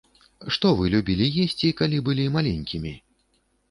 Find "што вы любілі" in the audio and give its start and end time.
0.55-1.29